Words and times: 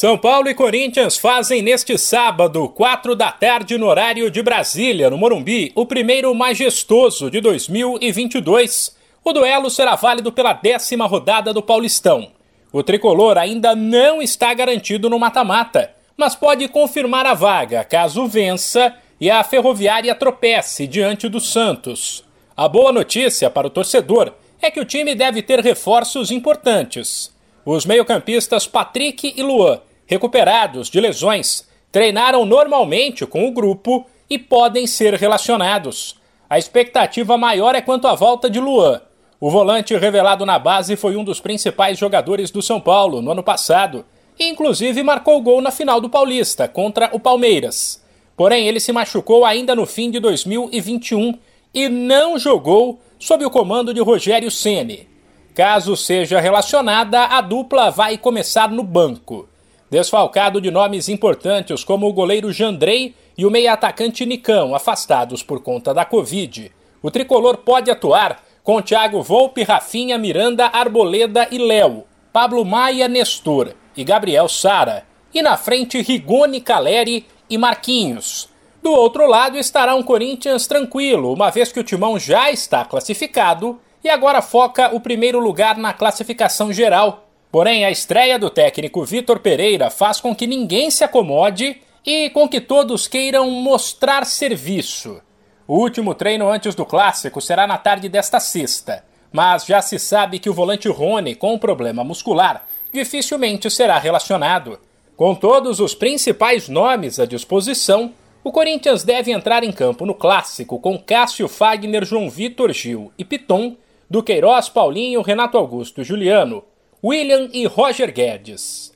São 0.00 0.16
Paulo 0.16 0.48
e 0.48 0.54
Corinthians 0.54 1.18
fazem 1.18 1.60
neste 1.60 1.98
sábado, 1.98 2.68
4 2.68 3.16
da 3.16 3.32
tarde, 3.32 3.76
no 3.76 3.88
horário 3.88 4.30
de 4.30 4.40
Brasília, 4.44 5.10
no 5.10 5.18
Morumbi, 5.18 5.72
o 5.74 5.84
primeiro 5.84 6.32
majestoso 6.36 7.28
de 7.28 7.40
2022. 7.40 8.96
O 9.24 9.32
duelo 9.32 9.68
será 9.68 9.96
válido 9.96 10.30
pela 10.30 10.52
décima 10.52 11.04
rodada 11.04 11.52
do 11.52 11.60
Paulistão. 11.60 12.30
O 12.72 12.80
tricolor 12.80 13.36
ainda 13.36 13.74
não 13.74 14.22
está 14.22 14.54
garantido 14.54 15.10
no 15.10 15.18
mata-mata, 15.18 15.92
mas 16.16 16.36
pode 16.36 16.68
confirmar 16.68 17.26
a 17.26 17.34
vaga 17.34 17.82
caso 17.82 18.24
vença 18.28 18.94
e 19.20 19.28
a 19.28 19.42
Ferroviária 19.42 20.14
tropece 20.14 20.86
diante 20.86 21.28
do 21.28 21.40
Santos. 21.40 22.24
A 22.56 22.68
boa 22.68 22.92
notícia 22.92 23.50
para 23.50 23.66
o 23.66 23.70
torcedor 23.70 24.32
é 24.62 24.70
que 24.70 24.78
o 24.78 24.84
time 24.84 25.16
deve 25.16 25.42
ter 25.42 25.58
reforços 25.58 26.30
importantes. 26.30 27.36
Os 27.66 27.84
meio-campistas 27.84 28.64
Patrick 28.64 29.34
e 29.36 29.42
Luan 29.42 29.80
recuperados 30.08 30.88
de 30.88 30.98
lesões, 30.98 31.68
treinaram 31.92 32.44
normalmente 32.46 33.26
com 33.26 33.46
o 33.46 33.52
grupo 33.52 34.06
e 34.28 34.38
podem 34.38 34.86
ser 34.86 35.14
relacionados. 35.14 36.16
A 36.48 36.58
expectativa 36.58 37.36
maior 37.36 37.74
é 37.74 37.82
quanto 37.82 38.08
à 38.08 38.14
volta 38.14 38.48
de 38.48 38.58
Luan. 38.58 39.02
O 39.38 39.50
volante 39.50 39.94
revelado 39.94 40.46
na 40.46 40.58
base 40.58 40.96
foi 40.96 41.14
um 41.14 41.22
dos 41.22 41.40
principais 41.40 41.98
jogadores 41.98 42.50
do 42.50 42.62
São 42.62 42.80
Paulo 42.80 43.20
no 43.20 43.30
ano 43.30 43.42
passado 43.42 44.04
e, 44.38 44.48
inclusive, 44.48 45.02
marcou 45.02 45.40
gol 45.42 45.60
na 45.60 45.70
final 45.70 46.00
do 46.00 46.08
Paulista 46.08 46.66
contra 46.66 47.10
o 47.12 47.20
Palmeiras. 47.20 48.02
Porém, 48.34 48.66
ele 48.66 48.80
se 48.80 48.92
machucou 48.92 49.44
ainda 49.44 49.76
no 49.76 49.84
fim 49.84 50.10
de 50.10 50.18
2021 50.20 51.34
e 51.74 51.88
não 51.88 52.38
jogou 52.38 52.98
sob 53.18 53.44
o 53.44 53.50
comando 53.50 53.92
de 53.92 54.00
Rogério 54.00 54.50
Ceni. 54.50 55.06
Caso 55.54 55.96
seja 55.96 56.40
relacionada, 56.40 57.24
a 57.24 57.42
dupla 57.42 57.90
vai 57.90 58.16
começar 58.16 58.70
no 58.70 58.82
banco 58.82 59.48
desfalcado 59.90 60.60
de 60.60 60.70
nomes 60.70 61.08
importantes 61.08 61.82
como 61.84 62.08
o 62.08 62.12
goleiro 62.12 62.52
Jandrei 62.52 63.14
e 63.36 63.46
o 63.46 63.50
meia-atacante 63.50 64.26
Nicão, 64.26 64.74
afastados 64.74 65.42
por 65.42 65.62
conta 65.62 65.94
da 65.94 66.04
Covid. 66.04 66.72
O 67.02 67.10
tricolor 67.10 67.58
pode 67.58 67.90
atuar 67.90 68.42
com 68.62 68.82
Thiago 68.82 69.22
Volpe, 69.22 69.62
Rafinha, 69.62 70.18
Miranda, 70.18 70.66
Arboleda 70.66 71.48
e 71.50 71.58
Léo, 71.58 72.04
Pablo 72.32 72.64
Maia, 72.64 73.08
Nestor 73.08 73.74
e 73.96 74.04
Gabriel 74.04 74.48
Sara. 74.48 75.06
E 75.32 75.40
na 75.40 75.56
frente 75.56 76.00
Rigoni, 76.02 76.60
Caleri 76.60 77.26
e 77.48 77.56
Marquinhos. 77.56 78.48
Do 78.82 78.90
outro 78.92 79.26
lado 79.26 79.58
estará 79.58 79.94
um 79.94 80.02
Corinthians 80.02 80.66
tranquilo, 80.66 81.32
uma 81.32 81.50
vez 81.50 81.72
que 81.72 81.80
o 81.80 81.84
timão 81.84 82.18
já 82.18 82.50
está 82.50 82.84
classificado 82.84 83.80
e 84.02 84.08
agora 84.08 84.40
foca 84.40 84.94
o 84.94 85.00
primeiro 85.00 85.38
lugar 85.38 85.76
na 85.76 85.92
classificação 85.92 86.72
geral, 86.72 87.27
Porém, 87.58 87.84
a 87.84 87.90
estreia 87.90 88.38
do 88.38 88.48
técnico 88.48 89.04
Vitor 89.04 89.40
Pereira 89.40 89.90
faz 89.90 90.20
com 90.20 90.32
que 90.32 90.46
ninguém 90.46 90.92
se 90.92 91.02
acomode 91.02 91.82
e 92.06 92.30
com 92.30 92.48
que 92.48 92.60
todos 92.60 93.08
queiram 93.08 93.50
mostrar 93.50 94.24
serviço. 94.24 95.20
O 95.66 95.76
último 95.76 96.14
treino 96.14 96.48
antes 96.48 96.76
do 96.76 96.86
clássico 96.86 97.40
será 97.40 97.66
na 97.66 97.76
tarde 97.76 98.08
desta 98.08 98.38
sexta, 98.38 99.04
mas 99.32 99.66
já 99.66 99.82
se 99.82 99.98
sabe 99.98 100.38
que 100.38 100.48
o 100.48 100.54
volante 100.54 100.88
Rony, 100.88 101.34
com 101.34 101.54
um 101.54 101.58
problema 101.58 102.04
muscular, 102.04 102.64
dificilmente 102.92 103.68
será 103.68 103.98
relacionado. 103.98 104.78
Com 105.16 105.34
todos 105.34 105.80
os 105.80 105.96
principais 105.96 106.68
nomes 106.68 107.18
à 107.18 107.26
disposição, 107.26 108.14
o 108.44 108.52
Corinthians 108.52 109.02
deve 109.02 109.32
entrar 109.32 109.64
em 109.64 109.72
campo 109.72 110.06
no 110.06 110.14
clássico 110.14 110.78
com 110.78 110.96
Cássio 110.96 111.48
Fagner, 111.48 112.04
João 112.04 112.30
Vitor 112.30 112.72
Gil 112.72 113.10
e 113.18 113.24
Piton, 113.24 113.76
do 114.08 114.22
Queiroz, 114.22 114.68
Paulinho, 114.68 115.22
Renato 115.22 115.58
Augusto 115.58 116.04
Juliano, 116.04 116.62
William 117.02 117.48
e 117.52 117.64
Roger 117.64 118.12
Guedes. 118.12 118.92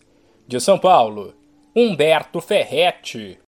De 0.48 0.56
São 0.58 0.76
Paulo, 0.76 1.34
Humberto 1.74 2.40
Ferretti. 2.40 3.38